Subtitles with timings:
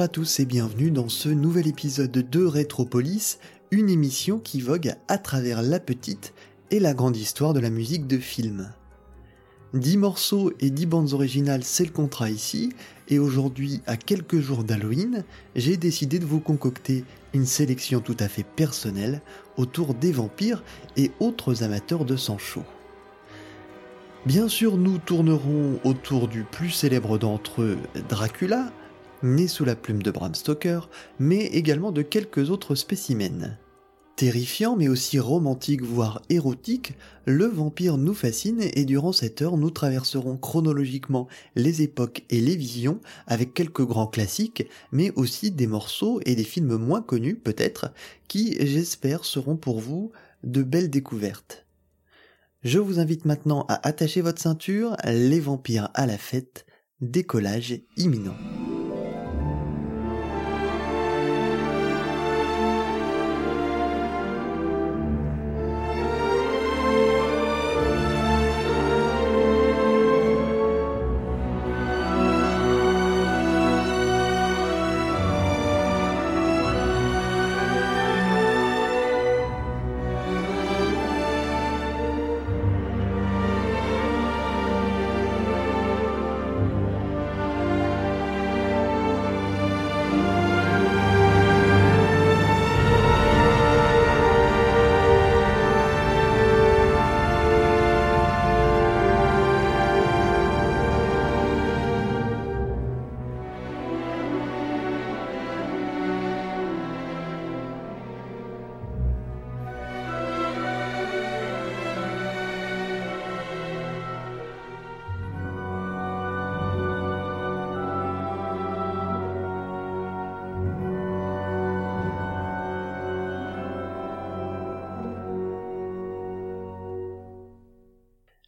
[0.00, 3.38] À tous et bienvenue dans ce nouvel épisode de Rétropolis,
[3.70, 6.32] une émission qui vogue à travers la petite
[6.70, 8.72] et la grande histoire de la musique de film.
[9.74, 12.72] 10 morceaux et 10 bandes originales, c'est le contrat ici,
[13.10, 15.22] et aujourd'hui, à quelques jours d'Halloween,
[15.54, 19.20] j'ai décidé de vous concocter une sélection tout à fait personnelle
[19.58, 20.64] autour des vampires
[20.96, 22.64] et autres amateurs de sang chaud.
[24.24, 28.72] Bien sûr, nous tournerons autour du plus célèbre d'entre eux, Dracula,
[29.22, 30.88] né sous la plume de Bram Stoker,
[31.18, 33.56] mais également de quelques autres spécimens.
[34.20, 36.92] Terrifiant mais aussi romantique voire érotique,
[37.24, 42.54] le vampire nous fascine et durant cette heure nous traverserons chronologiquement les époques et les
[42.54, 47.94] visions avec quelques grands classiques mais aussi des morceaux et des films moins connus peut-être
[48.28, 50.12] qui j'espère seront pour vous
[50.44, 51.64] de belles découvertes.
[52.62, 56.66] Je vous invite maintenant à attacher votre ceinture, les vampires à la fête,
[57.00, 58.36] décollage imminent.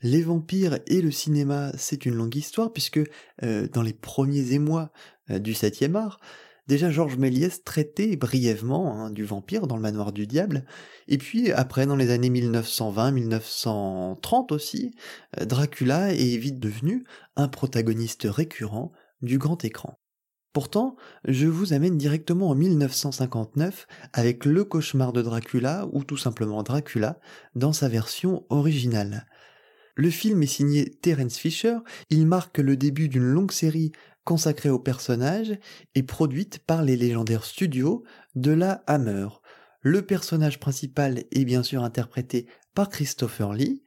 [0.02, 2.98] Les vampires et le cinéma, c'est une longue histoire puisque
[3.44, 4.90] euh, dans les premiers émois
[5.30, 6.18] euh, du 7e art,
[6.66, 10.64] déjà Georges Méliès traitait brièvement hein, du vampire dans le manoir du diable,
[11.06, 14.92] et puis après dans les années 1920-1930 aussi,
[15.40, 17.04] euh, Dracula est vite devenu
[17.36, 20.00] un protagoniste récurrent du grand écran.
[20.52, 26.62] Pourtant, je vous amène directement en 1959 avec Le cauchemar de Dracula ou tout simplement
[26.62, 27.18] Dracula
[27.54, 29.26] dans sa version originale.
[29.94, 31.76] Le film est signé Terence Fisher,
[32.08, 33.92] il marque le début d'une longue série
[34.24, 35.58] consacrée au personnage
[35.94, 38.04] et produite par les légendaires studios
[38.34, 39.28] de la Hammer.
[39.80, 43.82] Le personnage principal est bien sûr interprété par Christopher Lee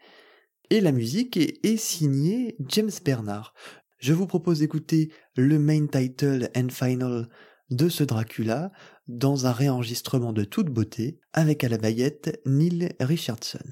[0.70, 3.54] et la musique est, signée James Bernard.
[3.98, 7.30] Je vous propose d'écouter le main title and final
[7.70, 8.72] de ce Dracula
[9.08, 13.66] dans un réenregistrement de toute beauté avec à la baguette Neil Richardson.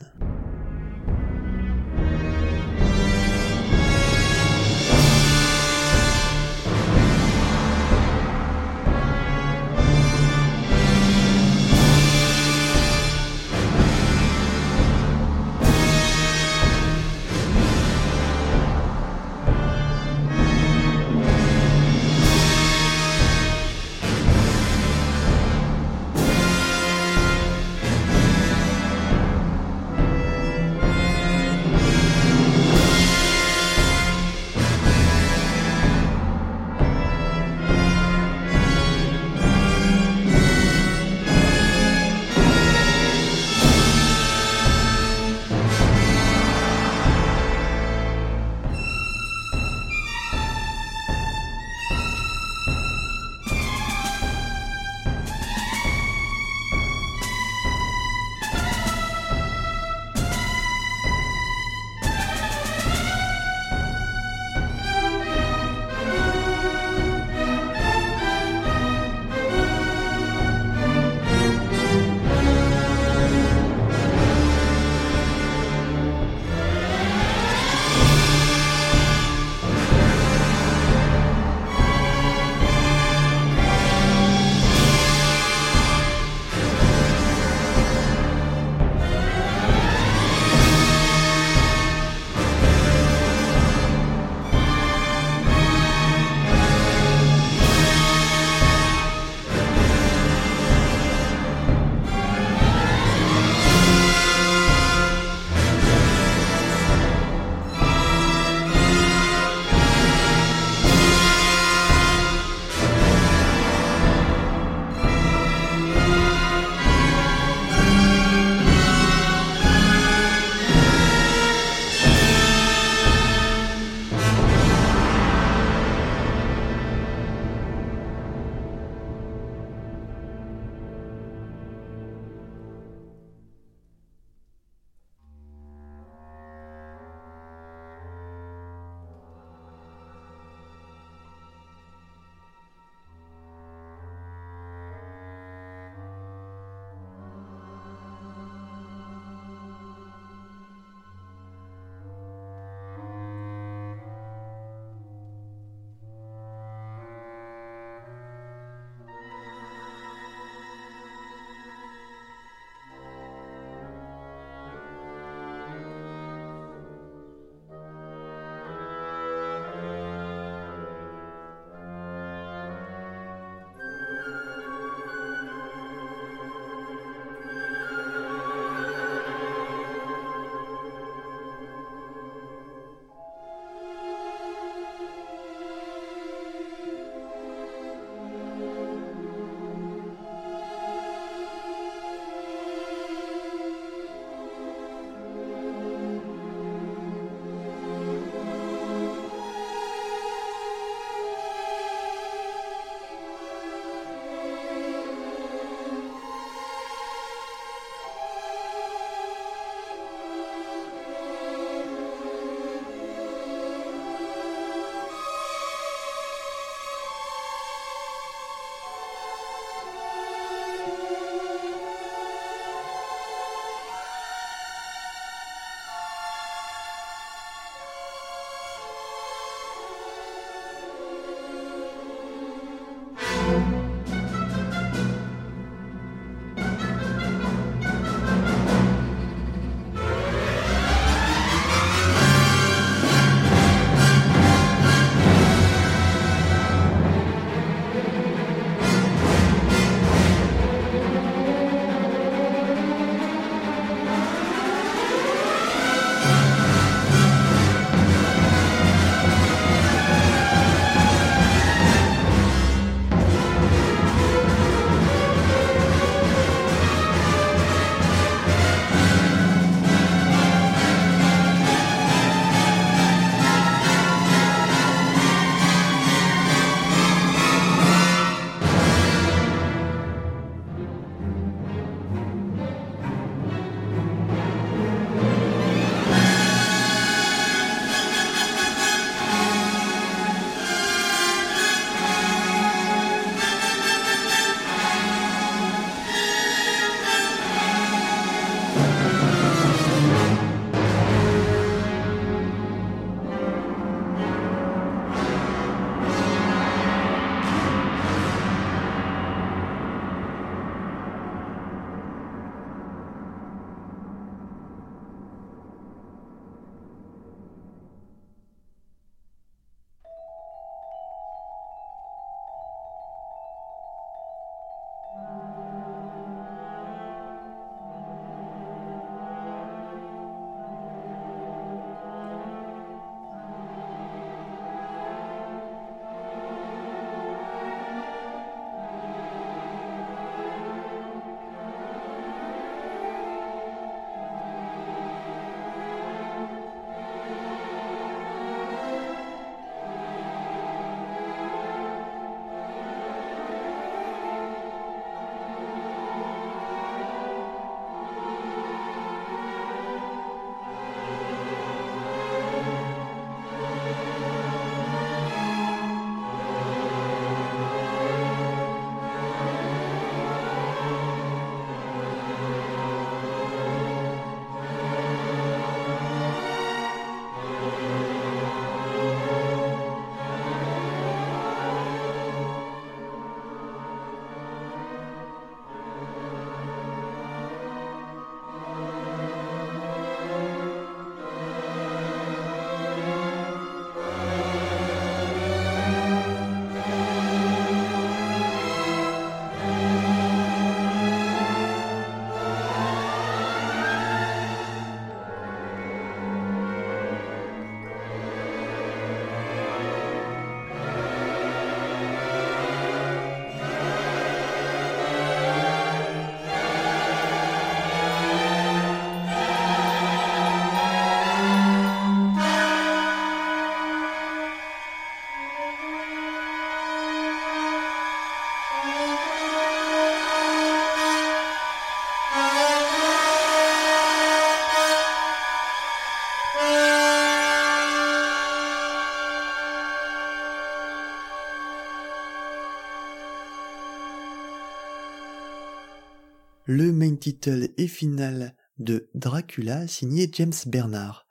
[446.75, 451.27] Le main title et final de Dracula signé James Bernard.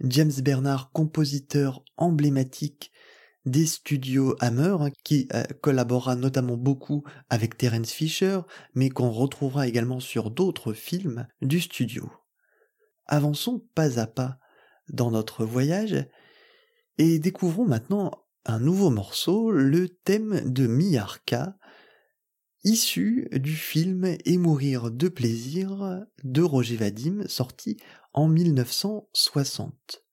[0.00, 2.90] James Bernard, compositeur emblématique
[3.44, 8.40] des studios Hammer, hein, qui euh, collabora notamment beaucoup avec Terence Fisher,
[8.74, 12.10] mais qu'on retrouvera également sur d'autres films du studio.
[13.04, 14.38] Avançons pas à pas
[14.88, 16.06] dans notre voyage
[16.96, 18.12] et découvrons maintenant
[18.46, 21.58] un nouveau morceau, le thème de Miarka,
[22.64, 27.76] issu du film Et mourir de plaisir de Roger Vadim, sorti
[28.12, 30.04] en 1960.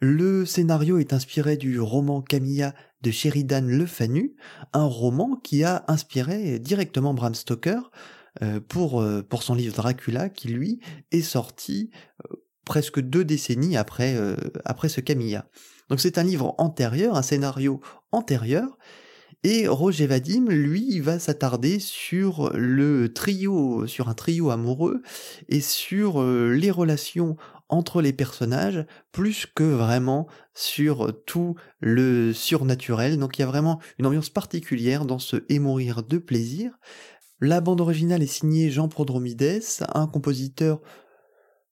[0.00, 4.34] Le scénario est inspiré du roman Camilla de Sheridan Le Fanu,
[4.72, 7.90] un roman qui a inspiré directement Bram Stoker
[8.42, 11.90] euh, pour, euh, pour son livre Dracula, qui lui est sorti
[12.24, 14.14] euh, presque deux décennies après
[14.88, 15.46] ce Camilla.
[15.90, 17.80] Donc c'est un livre antérieur, un scénario
[18.12, 18.78] antérieur,
[19.42, 25.02] et Roger Vadim, lui, va s'attarder sur le trio, sur un trio amoureux
[25.48, 27.36] et sur euh, les relations
[27.70, 33.18] entre les personnages, plus que vraiment sur tout le surnaturel.
[33.18, 36.78] Donc il y a vraiment une ambiance particulière dans ce Et mourir de plaisir.
[37.40, 39.62] La bande originale est signée Jean Prodromides,
[39.94, 40.82] un compositeur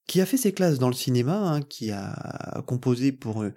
[0.07, 3.53] qui a fait ses classes dans le cinéma, hein, qui a composé pour euh,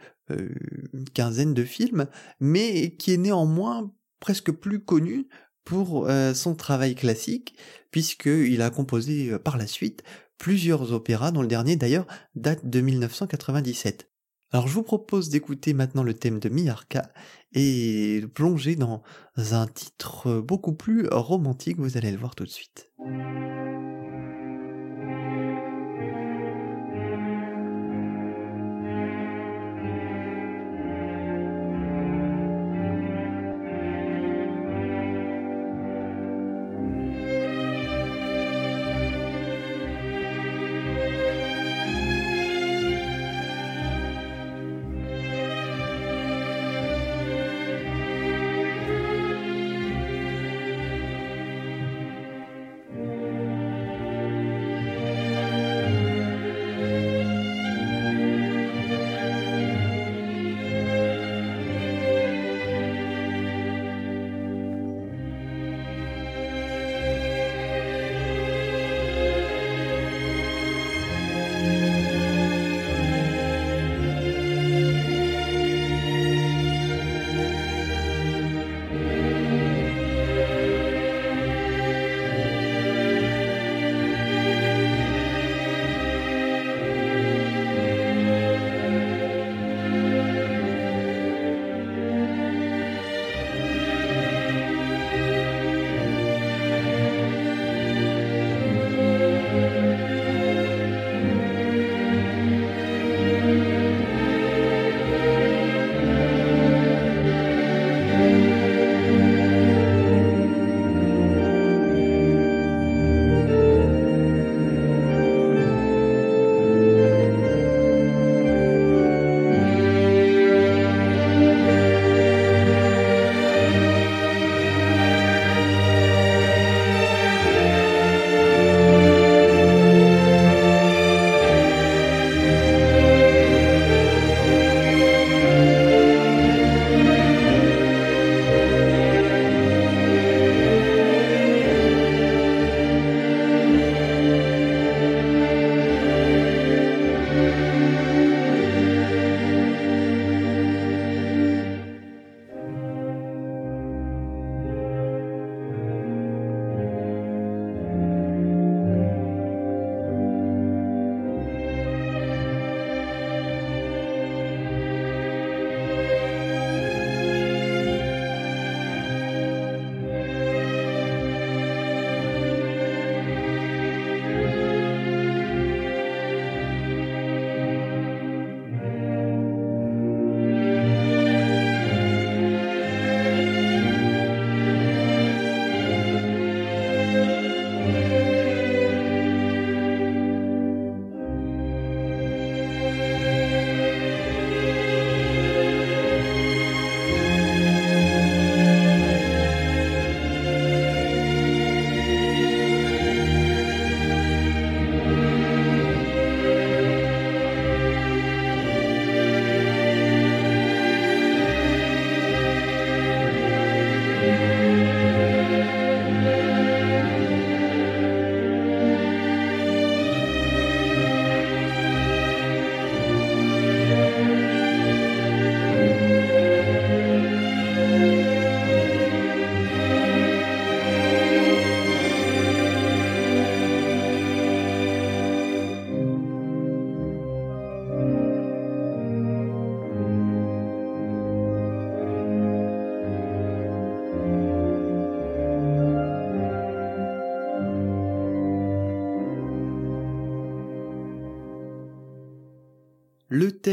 [0.91, 2.08] une quinzaine de films,
[2.41, 5.28] mais qui est néanmoins presque plus connu
[5.66, 7.58] pour euh, son travail classique,
[7.92, 10.04] puisqu'il a composé euh, par la suite
[10.38, 14.10] plusieurs opéras, dont le dernier d'ailleurs date de 1997.
[14.54, 17.12] Alors je vous propose d'écouter maintenant le thème de Miarka
[17.54, 19.04] et de plonger dans
[19.38, 22.92] un titre beaucoup plus romantique, vous allez le voir tout de suite.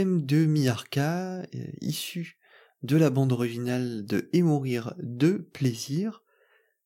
[0.05, 1.45] De Miarca, euh,
[1.81, 2.39] issu
[2.83, 6.23] de la bande originale de Et mourir de plaisir,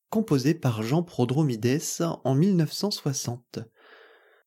[0.09, 1.81] composé par Jean Prodromides
[2.23, 3.59] en 1960.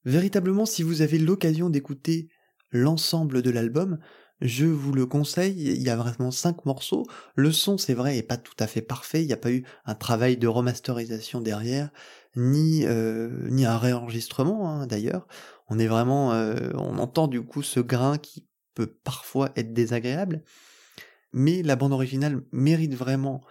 [0.04, 2.28] Véritablement, si vous avez l'occasion d'écouter
[2.70, 3.98] l'ensemble de l'album,
[4.40, 7.06] je vous le conseille, il y a vraiment cinq morceaux.
[7.36, 9.22] Le son, c'est vrai, est pas tout à fait parfait.
[9.22, 11.90] Il n'y a pas eu un travail de remasterisation derrière,
[12.34, 15.26] ni euh, ni un réenregistrement hein, d'ailleurs.
[15.68, 18.45] On est vraiment, euh, on entend du coup ce grain qui
[18.84, 20.42] parfois être désagréable,
[21.32, 23.42] mais la bande originale mérite vraiment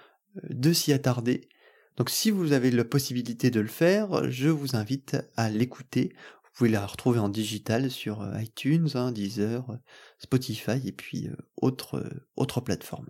[0.50, 1.50] de s'y attarder.
[1.98, 6.14] Donc si vous avez la possibilité de le faire, je vous invite à l'écouter.
[6.44, 9.66] Vous pouvez la retrouver en digital sur iTunes, hein, Deezer,
[10.20, 12.04] Spotify et puis autres,
[12.36, 13.10] autres plateformes.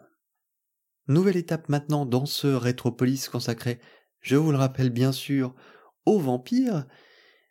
[1.08, 3.80] Nouvelle étape maintenant dans ce Rétropolis consacré,
[4.21, 5.54] je vous le rappelle bien sûr,
[6.06, 6.88] aux vampires.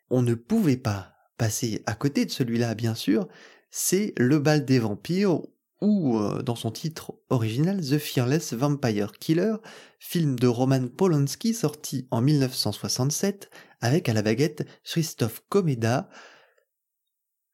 [0.09, 3.27] On ne pouvait pas passer à côté de celui-là, bien sûr.
[3.77, 5.41] C'est Le bal des vampires
[5.81, 9.55] ou euh, dans son titre original The Fearless Vampire Killer,
[9.99, 13.49] film de Roman Polanski sorti en 1967
[13.81, 16.09] avec à la baguette Christophe Komeda.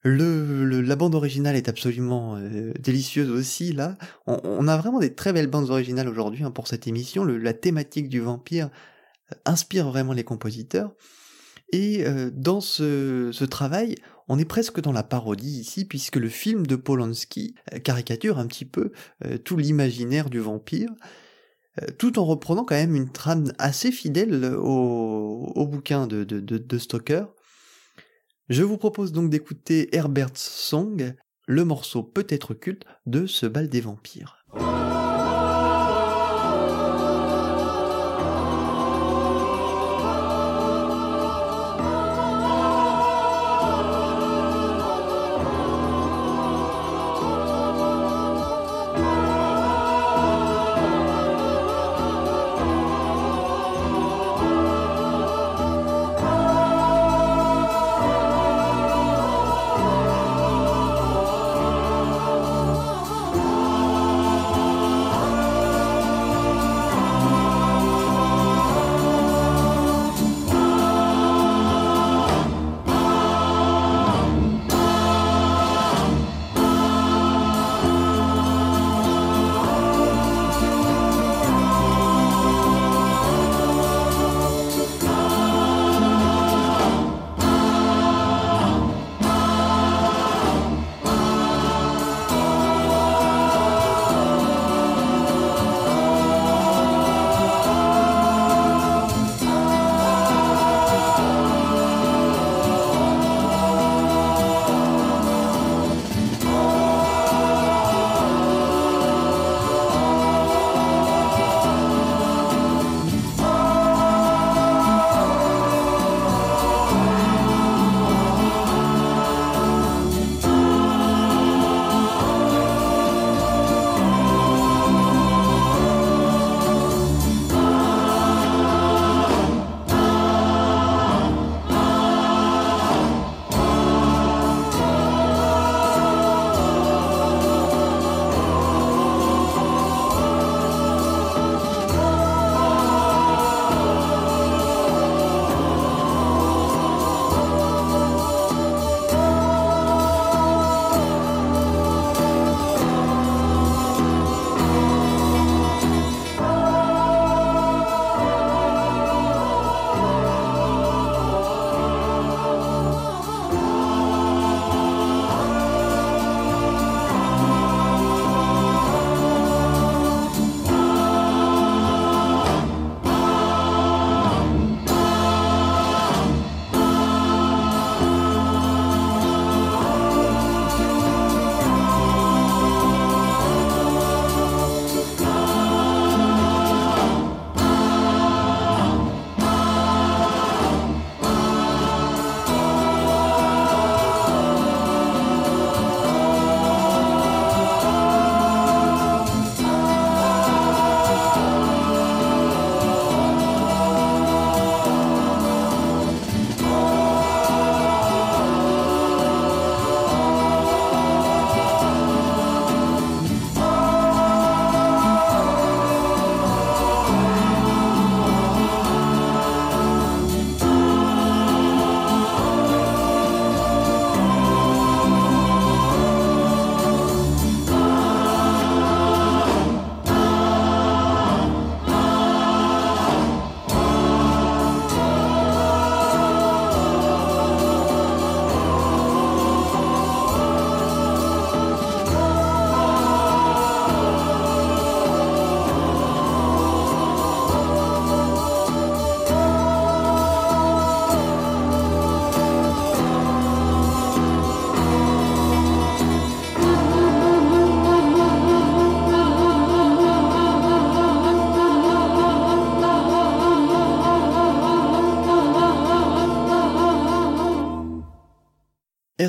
[0.04, 3.98] Le, la bande originale est absolument euh, délicieuse aussi là.
[4.28, 7.24] On, a vraiment des très belles bandes originales aujourd'hui hein, pour cette émission.
[7.24, 8.70] la thématique du vampire
[9.32, 10.94] euh, inspire vraiment les compositeurs.
[11.74, 12.04] Et
[12.34, 13.96] dans ce, ce, travail,
[14.32, 18.48] on est presque dans la parodie ici, puisque le film de Polanski euh, caricature un
[18.48, 18.94] petit peu
[19.26, 20.89] euh, tout l'imaginaire du vampire,
[21.82, 26.78] euh, tout en reprenant quand même une trame assez fidèle au, bouquin de, de, de,
[26.78, 27.26] Stoker.
[28.48, 31.13] Je vous propose donc d'écouter Herbert's Song,
[31.46, 34.46] le morceau peut-être culte de ce bal des vampires.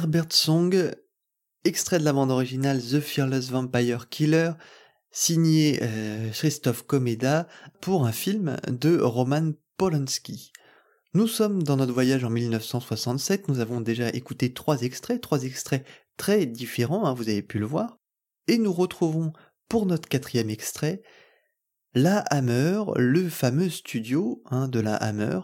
[0.03, 0.91] Herbert Song,
[1.63, 4.51] extrait de la bande originale The Fearless Vampire Killer,
[5.13, 7.47] signé euh, Christophe Komeda
[7.81, 10.51] pour un film de Roman Polanski.
[11.15, 15.87] Nous sommes dans notre voyage en 1967, nous avons déjà écouté trois extraits, trois extraits
[16.17, 18.01] très différents, hein, vous avez pu le voir,
[18.49, 19.33] et nous retrouvons
[19.69, 21.01] pour notre quatrième extrait
[21.95, 25.39] la Hammer, le fameux studio hein, de la Hammer.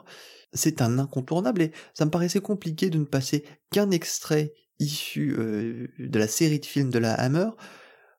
[0.52, 5.88] C'est un incontournable et ça me paraissait compliqué de ne passer qu'un extrait issu euh,
[5.98, 7.50] de la série de films de la Hammer.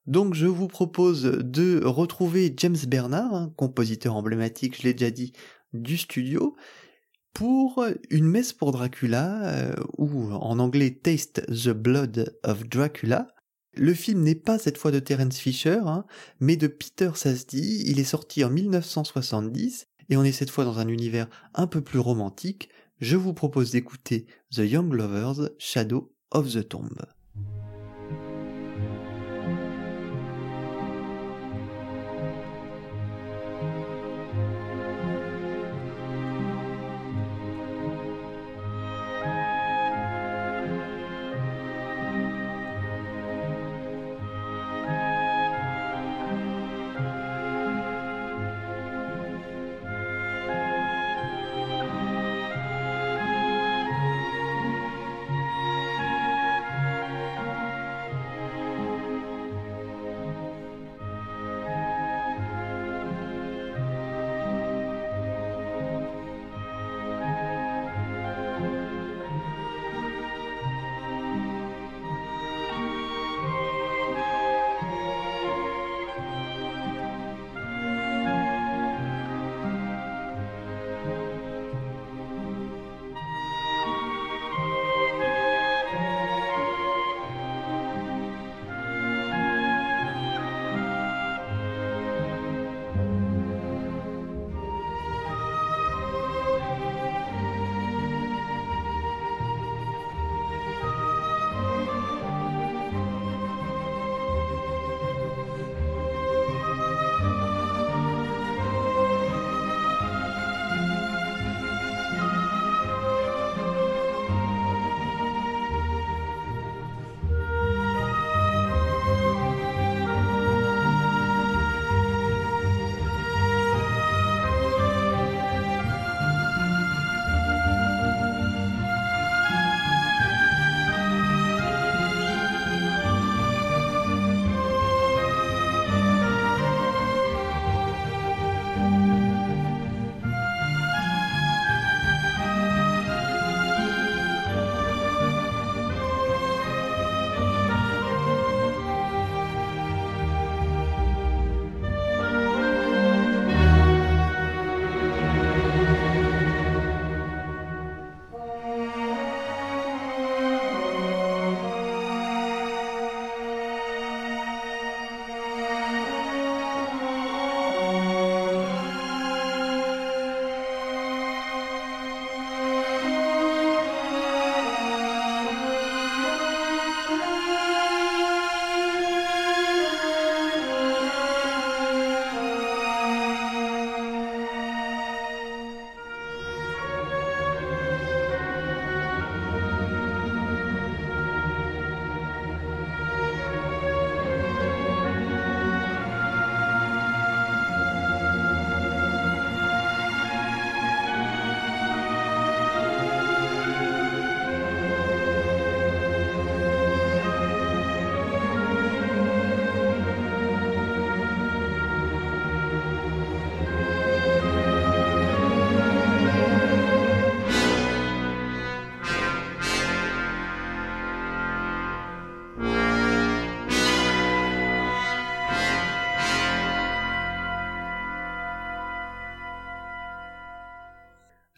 [0.06, 5.34] Donc je vous propose de retrouver James Bernard, hein, compositeur emblématique, je l'ai déjà dit,
[5.74, 6.56] du studio,
[7.34, 13.28] pour une messe pour Dracula, euh, ou en anglais Taste the Blood of Dracula.
[13.74, 16.06] Le film n'est pas cette fois de Terence Fisher, hein,
[16.39, 17.84] mais de Peter Sasdy.
[17.86, 21.82] Il est sorti en 1970 et on est cette fois dans un univers un peu
[21.82, 22.69] plus romantique.
[23.00, 26.89] Je vous propose d'écouter The Young Lovers Shadow of the Tomb.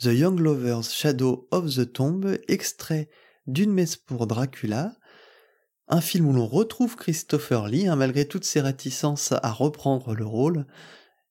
[0.02, 3.08] The Young Lovers Shadow of the Tomb, extrait
[3.46, 4.96] d'une messe pour Dracula,
[5.90, 10.26] un film où l'on retrouve Christopher Lee, hein, malgré toutes ses réticences à reprendre le
[10.26, 10.66] rôle,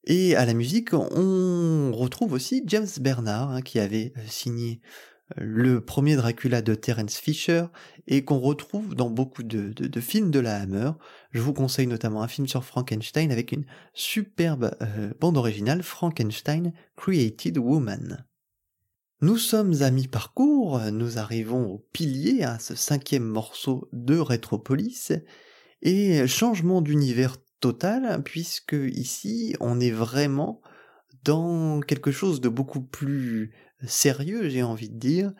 [0.04, 4.80] et à la musique, on retrouve aussi James Bernard, hein, qui avait euh, signé
[5.36, 7.64] euh, le premier Dracula de Terence Fisher
[8.06, 10.92] et qu'on retrouve dans beaucoup de, films de la Hammer.
[11.32, 16.72] Je vous conseille notamment un film sur Frankenstein avec une superbe euh, bande originale, Frankenstein
[16.94, 18.29] Created Woman.
[19.22, 25.12] Nous sommes à mi-parcours, nous arrivons au pilier, à ce cinquième morceau de Retropolis,
[25.82, 30.62] et changement d'univers total, puisque ici on est vraiment
[31.22, 33.52] dans quelque chose de beaucoup plus
[33.86, 35.34] sérieux, j'ai envie de dire,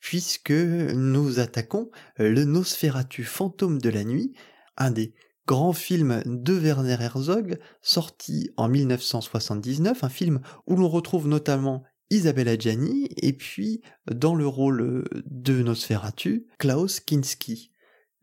[0.00, 4.32] puisque nous attaquons le Nosferatu fantôme de la nuit,
[4.78, 5.12] un des
[5.46, 12.56] grands films de Werner Herzog, sorti en 1979, un film où l'on retrouve notamment Isabella
[12.56, 17.72] Gianni, et puis, dans le rôle de Nosferatu, Klaus Kinski.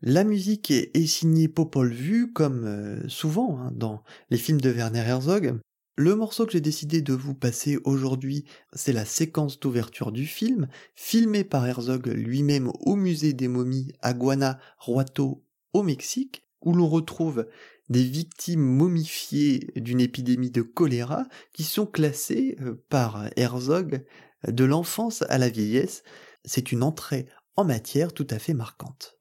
[0.00, 5.00] La musique est signée Popol Vuh, comme euh, souvent hein, dans les films de Werner
[5.00, 5.58] Herzog.
[5.96, 10.68] Le morceau que j'ai décidé de vous passer aujourd'hui, c'est la séquence d'ouverture du film,
[10.94, 17.46] filmé par Herzog lui-même au musée des momies à Guanajuato, au Mexique, où l'on retrouve
[17.88, 24.04] des victimes momifiées d'une épidémie de choléra qui sont classées euh, par Herzog
[24.46, 26.02] de l'enfance à la vieillesse.
[26.44, 29.13] C'est une entrée en matière tout à fait marquante.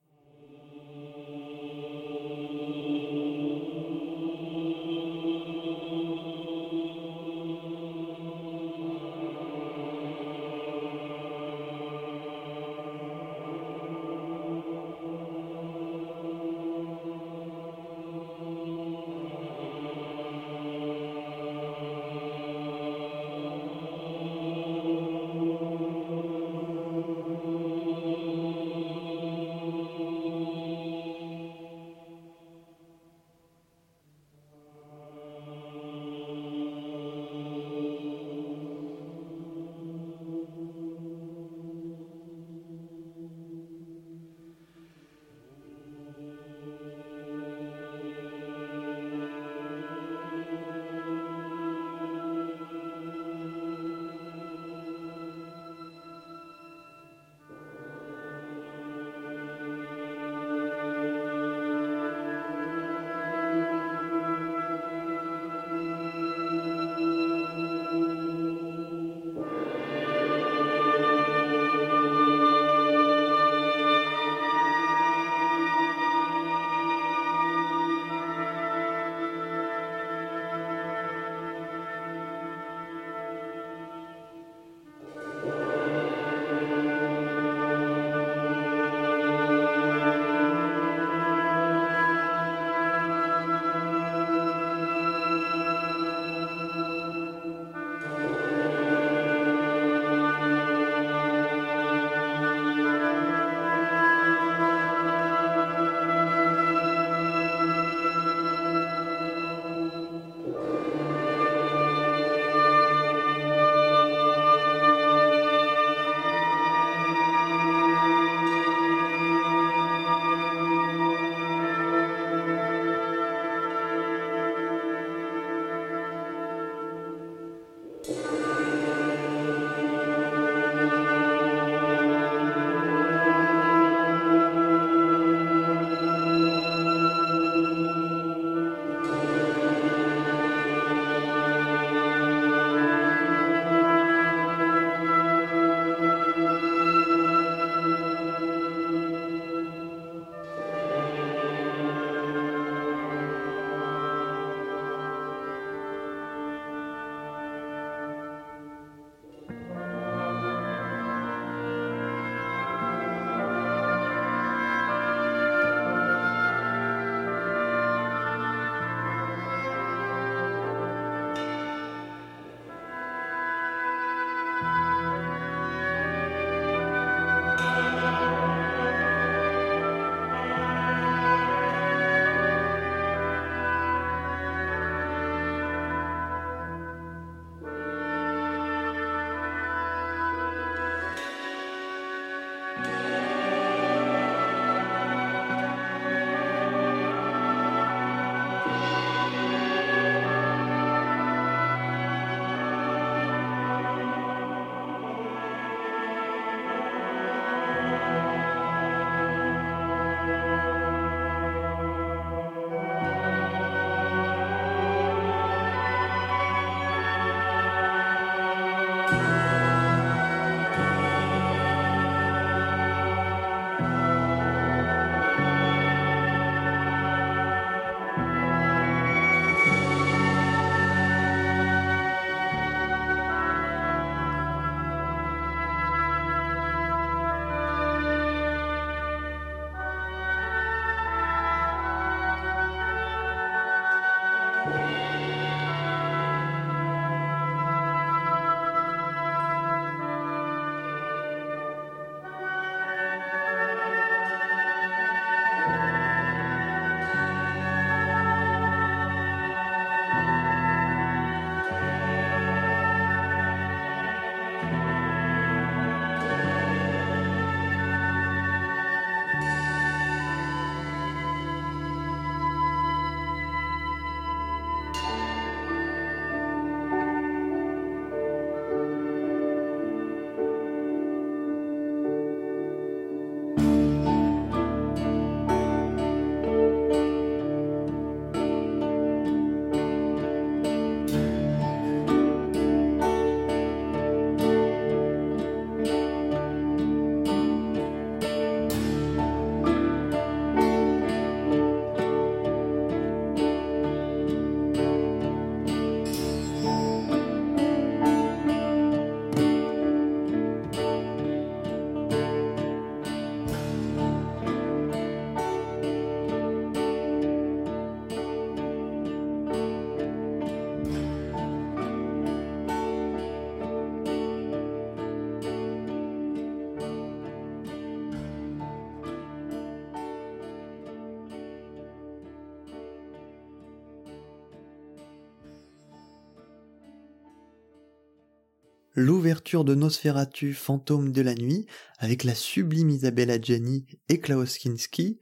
[339.04, 341.66] L'ouverture de Nosferatu Fantôme de la nuit
[342.00, 345.20] avec la sublime Isabella Gianni et Klaus Kinski.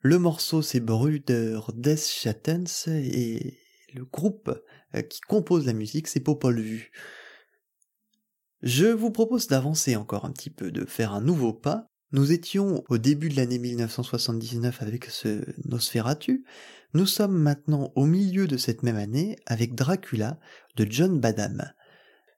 [0.00, 3.58] Le morceau c'est Bruder des Schattens et
[3.92, 4.50] le groupe
[4.94, 6.90] euh, qui compose la musique c'est Popol Vuh.
[8.62, 11.86] Je vous propose d'avancer encore un petit peu, de faire un nouveau pas.
[12.12, 16.46] Nous étions au début de l'année 1979 avec ce Nosferatu.
[16.94, 20.38] Nous sommes maintenant au milieu de cette même année avec Dracula
[20.76, 21.74] de John Badham.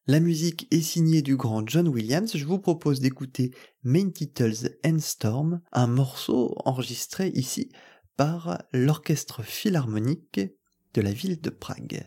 [0.09, 2.37] La musique est signée du grand John Williams.
[2.37, 3.51] Je vous propose d'écouter
[3.83, 7.73] Main Titles and Storm, un morceau enregistré ici
[8.17, 10.41] par l'orchestre philharmonique
[10.95, 12.07] de la ville de Prague.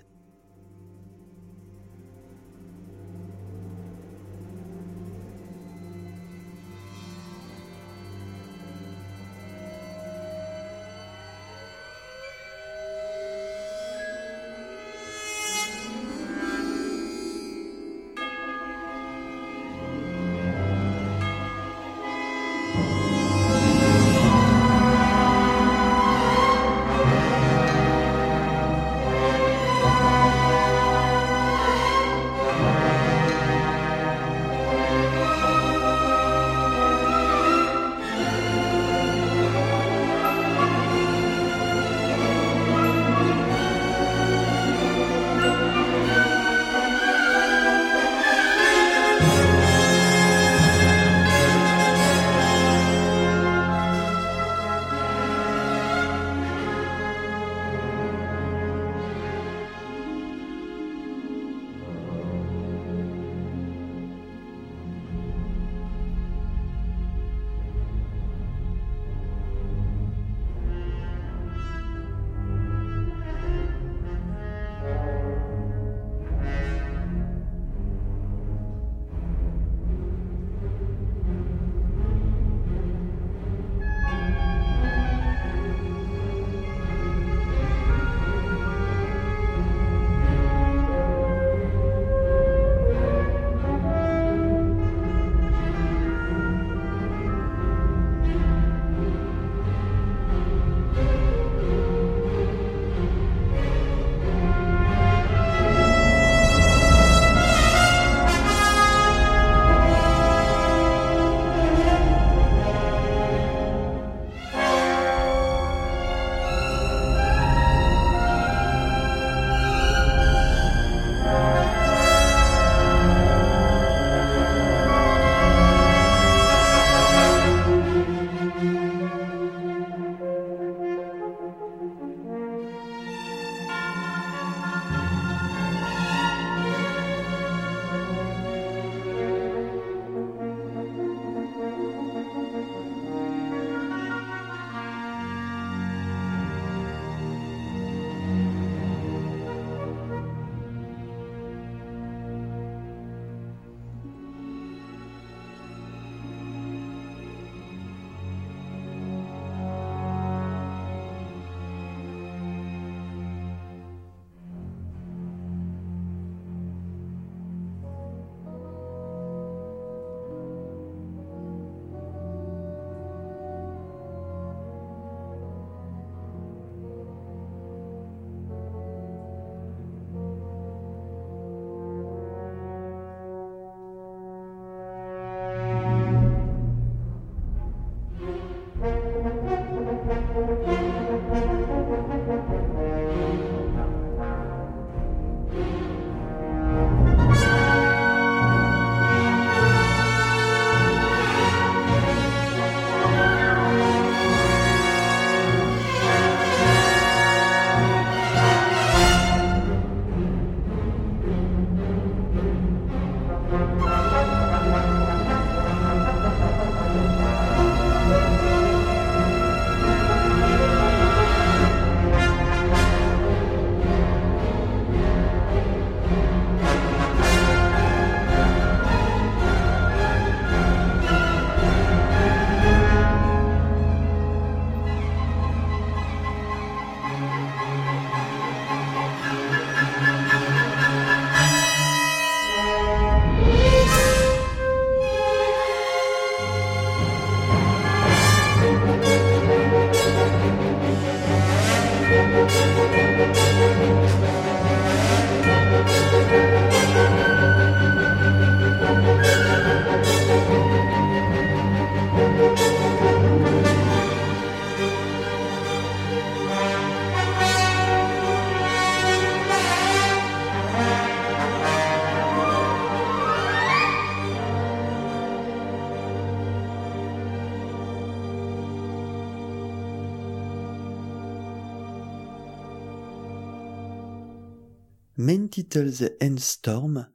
[286.38, 287.08] Storm,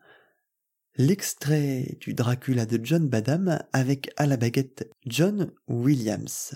[0.96, 6.54] l'extrait du Dracula de John Badham avec à la baguette John Williams.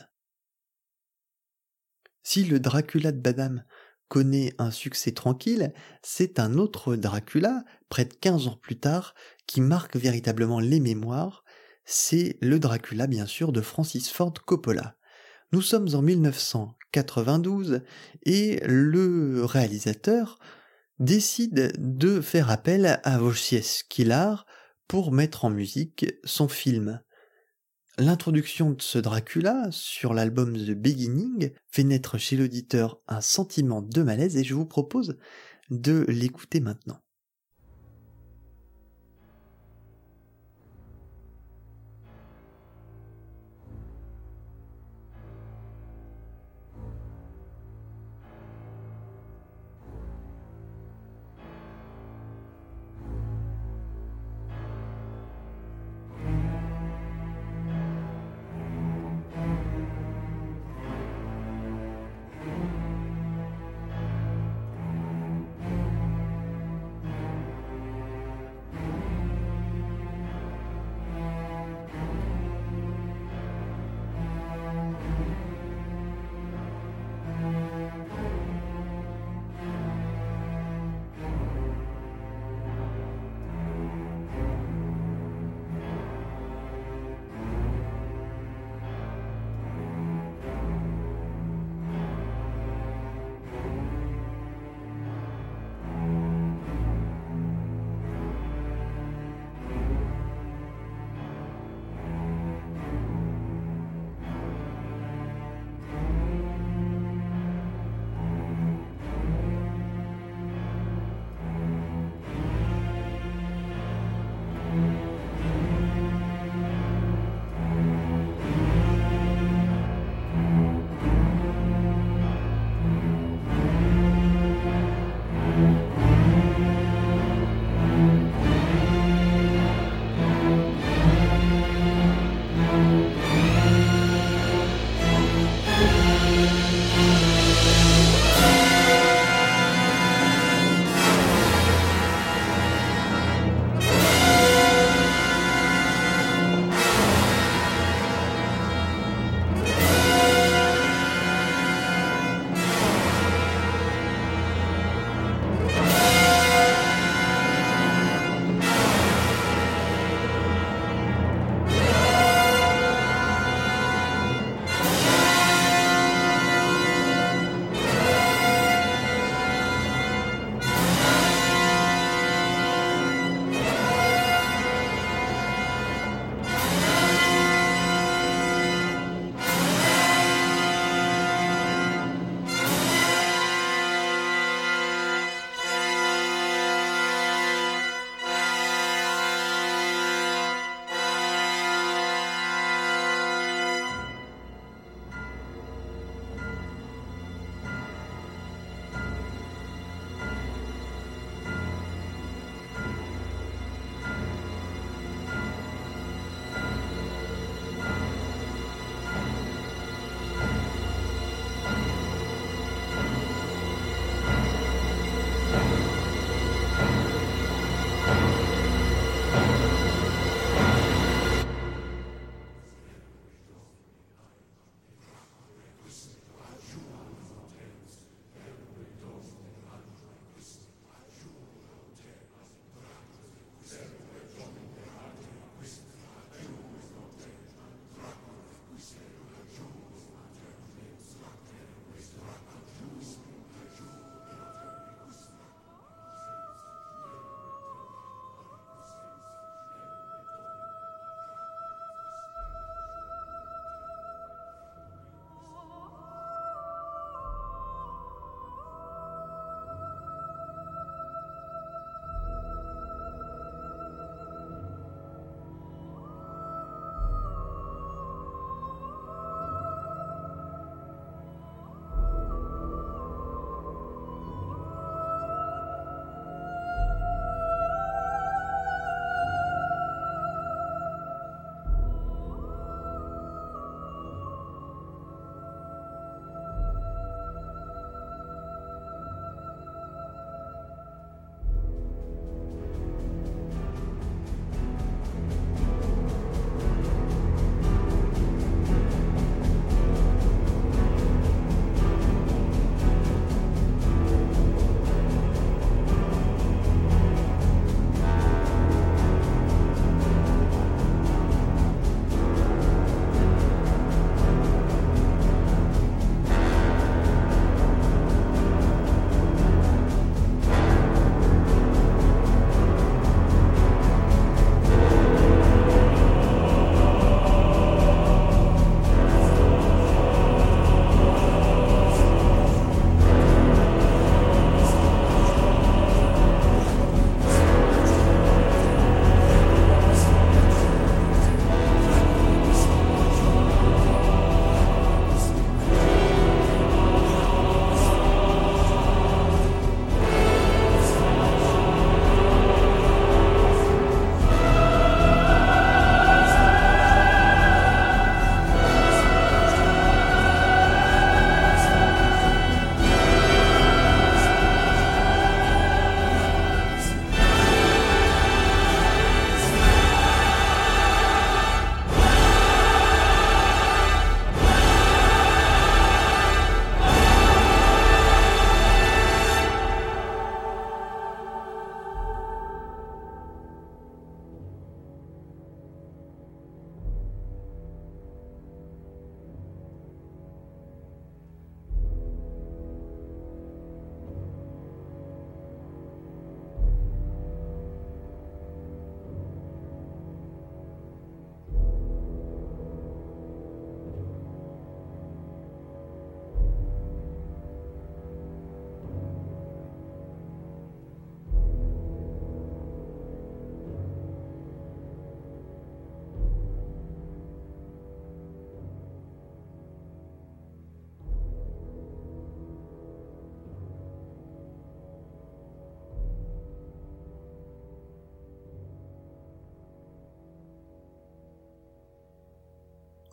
[2.22, 3.64] Si le Dracula de Badham
[4.08, 5.72] connaît un succès tranquille,
[6.02, 9.14] c'est un autre Dracula, près de 15 ans plus tard,
[9.46, 11.44] qui marque véritablement les mémoires,
[11.84, 14.96] c'est le Dracula bien sûr de Francis Ford Coppola.
[15.52, 17.80] Nous sommes en 1992
[18.24, 20.38] et le réalisateur
[20.98, 24.46] décide de faire appel à Wojciech Kilar
[24.86, 27.00] pour mettre en musique son film.
[27.98, 34.02] L'introduction de ce Dracula sur l'album The Beginning fait naître chez l'auditeur un sentiment de
[34.02, 35.18] malaise et je vous propose
[35.70, 37.00] de l'écouter maintenant.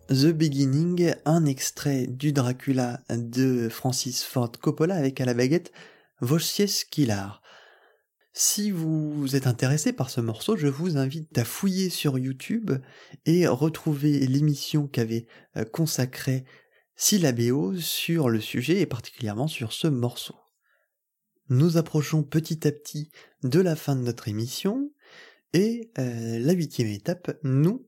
[0.09, 5.71] The Beginning, un extrait du Dracula de Francis Ford Coppola avec à la baguette
[6.21, 7.41] Wojciech Kilar.
[8.31, 12.71] Si vous êtes intéressé par ce morceau, je vous invite à fouiller sur YouTube
[13.25, 15.25] et retrouver l'émission qu'avait
[15.57, 16.45] euh, consacrée
[16.95, 20.35] Syllabéo sur le sujet et particulièrement sur ce morceau.
[21.49, 23.09] Nous approchons petit à petit
[23.41, 24.91] de la fin de notre émission
[25.53, 27.87] et euh, la huitième étape nous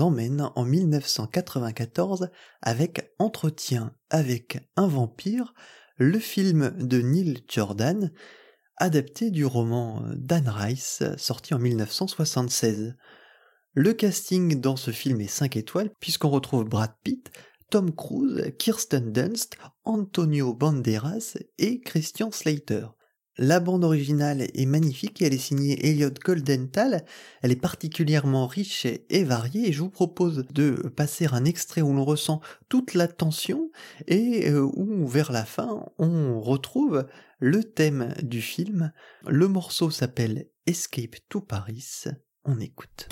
[0.00, 2.30] emmène en 1994
[2.62, 5.54] avec Entretien avec un vampire,
[5.96, 8.12] le film de Neil Jordan,
[8.76, 12.96] adapté du roman d'Anne Rice sorti en 1976.
[13.74, 17.30] Le casting dans ce film est 5 étoiles puisqu'on retrouve Brad Pitt,
[17.70, 22.86] Tom Cruise, Kirsten Dunst, Antonio Banderas et Christian Slater.
[23.38, 27.04] La bande originale est magnifique et elle est signée Elliot Goldenthal.
[27.40, 31.94] Elle est particulièrement riche et variée et je vous propose de passer un extrait où
[31.94, 33.70] l'on ressent toute la tension
[34.06, 37.06] et euh, où vers la fin on retrouve
[37.38, 38.92] le thème du film.
[39.26, 42.04] Le morceau s'appelle Escape to Paris.
[42.44, 43.08] On écoute.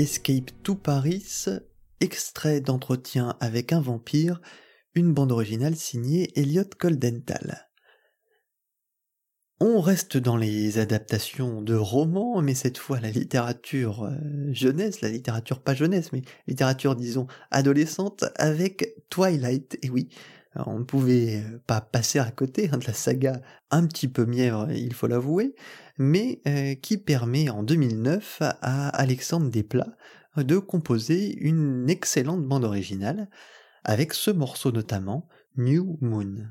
[0.00, 1.44] Escape to Paris,
[2.00, 4.40] extrait d'entretien avec un vampire,
[4.94, 7.68] une bande originale signée Elliot Goldenthal.
[9.60, 14.16] On reste dans les adaptations de romans, mais cette fois la littérature euh,
[14.54, 20.08] jeunesse, la littérature pas jeunesse, mais littérature disons adolescente, avec Twilight, et oui,
[20.54, 23.40] on ne pouvait pas passer à côté hein, de la saga
[23.70, 25.54] un petit peu mièvre, il faut l'avouer,
[25.98, 29.88] mais euh, qui permet en 2009 à Alexandre Desplat
[30.36, 33.28] de composer une excellente bande originale,
[33.84, 36.48] avec ce morceau notamment, New Moon.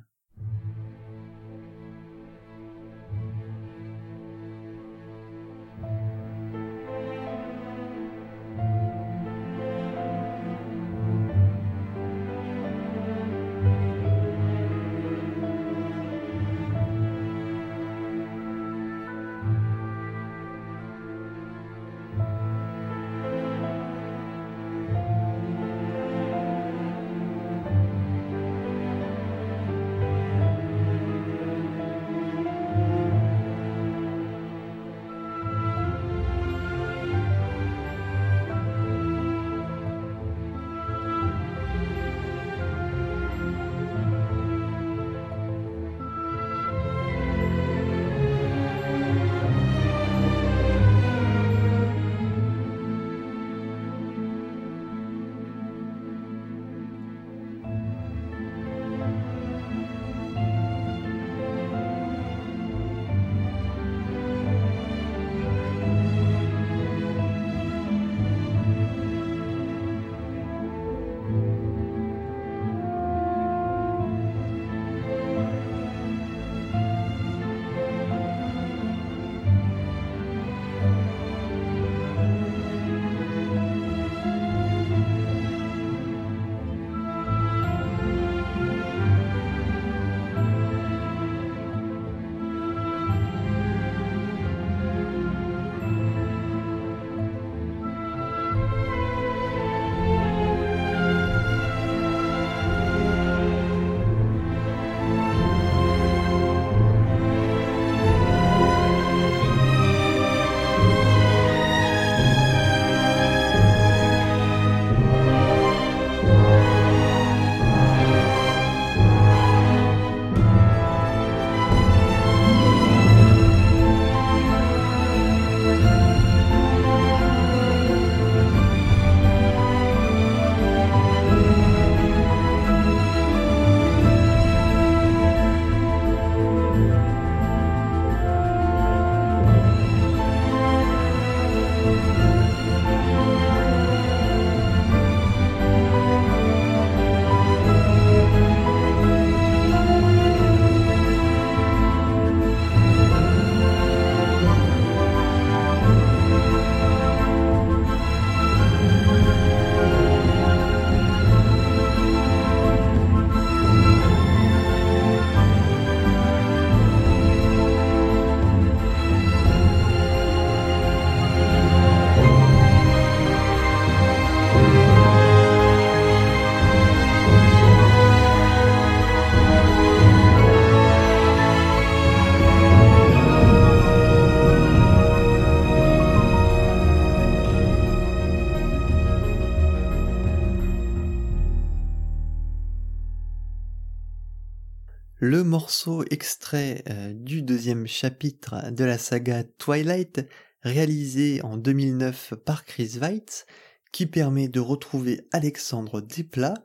[195.43, 200.27] Morceau extrait euh, du deuxième chapitre de la saga Twilight,
[200.63, 203.45] réalisé en 2009 par Chris Weitz,
[203.91, 206.55] qui permet de retrouver Alexandre Desplat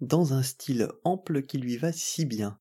[0.00, 2.58] dans un style ample qui lui va si bien.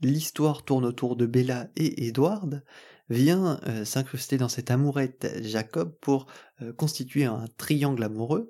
[0.00, 2.62] L'histoire tourne autour de Bella et Edward,
[3.08, 6.26] vient euh, s'incruster dans cette amourette Jacob pour
[6.62, 8.48] euh, constituer un triangle amoureux.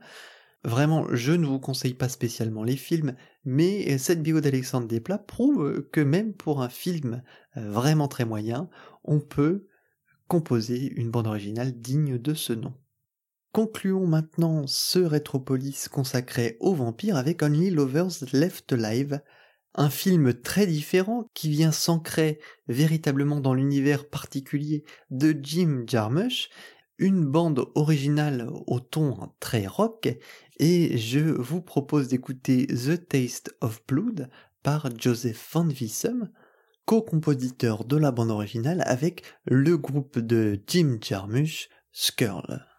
[0.62, 5.18] Vraiment, je ne vous conseille pas spécialement les films, mais euh, cette bio d'Alexandre Desplat
[5.18, 7.22] prouve que même pour un film
[7.56, 8.68] vraiment très moyen,
[9.04, 9.66] on peut
[10.26, 12.74] composer une bande originale digne de ce nom.
[13.52, 19.20] Concluons maintenant ce Rétropolis consacré aux vampires avec Only Lovers Left Alive,
[19.76, 26.48] un film très différent qui vient s'ancrer véritablement dans l'univers particulier de Jim Jarmusch,
[26.98, 30.08] une bande originale au ton très rock,
[30.58, 34.28] et je vous propose d'écouter The Taste of Blood
[34.62, 36.30] par Joseph Van Wissem,
[36.84, 42.73] co-compositeur de la bande originale avec le groupe de Jim Jarmusch, Skirl.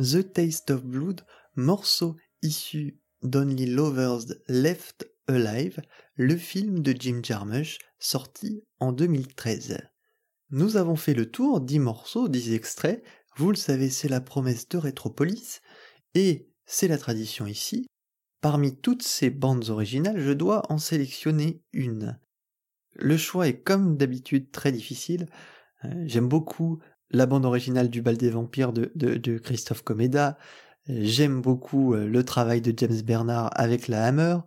[0.00, 1.26] The Taste of Blood,
[1.56, 5.82] morceau issu d'Only Lovers Left Alive,
[6.14, 9.76] le film de Jim Jarmusch sorti en 2013.
[10.52, 13.04] Nous avons fait le tour, 10 morceaux, 10 extraits,
[13.36, 15.60] vous le savez c'est la promesse de Retropolis,
[16.14, 17.86] et c'est la tradition ici,
[18.40, 22.18] parmi toutes ces bandes originales je dois en sélectionner une.
[22.94, 25.28] Le choix est comme d'habitude très difficile,
[25.84, 26.80] euh, j'aime beaucoup
[27.10, 30.38] la bande originale du Bal des Vampires de, Christophe Comeda,
[30.88, 34.38] j'aime beaucoup euh, le travail de James Bernard avec la Hammer,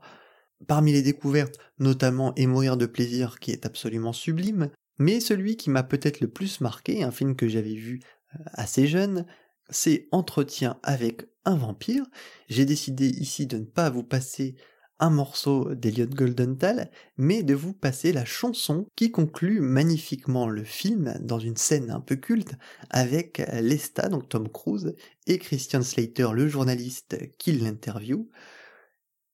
[0.68, 5.70] parmi les découvertes, notamment Et mourir de plaisir qui est absolument sublime, mais celui qui
[5.70, 8.00] m'a peut-être le plus marqué, un film que j'avais vu
[8.36, 9.26] euh, assez jeune,
[9.70, 12.06] c'est Entretien avec un vampire.
[12.48, 14.56] J'ai décidé ici de ne pas vous passer
[15.00, 21.18] un morceau d'Eliot Goldenthal, mais de vous passer la chanson qui conclut magnifiquement le film
[21.22, 22.54] dans une scène un peu culte
[22.90, 24.96] avec Lesta, donc Tom Cruise,
[25.28, 28.30] et Christian Slater, le journaliste qui l'interview.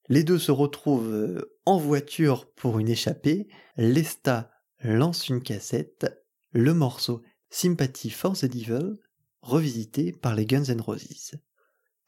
[0.08, 3.46] Les deux se retrouvent euh, en voiture pour une échappée.
[3.76, 4.50] Lesta
[4.82, 8.96] lance une cassette, le morceau Sympathy for the Devil,
[9.42, 11.36] revisité par les Guns N' Roses.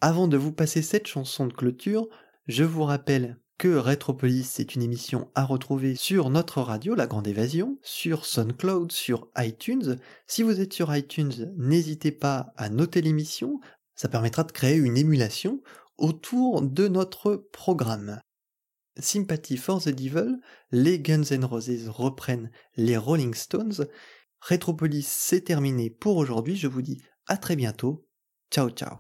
[0.01, 2.09] Avant de vous passer cette chanson de clôture,
[2.49, 7.29] je vous rappelle que Retropolis est une émission à retrouver sur notre radio La Grande
[7.29, 10.01] Évasion, sur SoundCloud, sur iTunes.
[10.27, 13.61] Si vous êtes sur iTunes, n'hésitez pas à noter l'émission,
[13.95, 15.63] ça permettra de créer une émulation
[15.97, 18.19] autour de notre programme.
[18.99, 20.41] Sympathy for the Devil,
[20.73, 23.87] les Guns N' Roses reprennent les Rolling Stones.
[24.41, 26.57] Retropolis, c'est terminé pour aujourd'hui.
[26.57, 28.09] Je vous dis à très bientôt.
[28.51, 28.97] Ciao ciao.